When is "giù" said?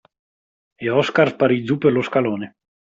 1.63-1.77